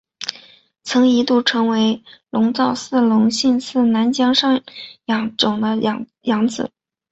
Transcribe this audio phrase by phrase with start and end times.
[0.81, 4.63] 曾一度成为龙造寺隆信次男江上
[5.05, 5.77] 家种的
[6.21, 6.71] 养子。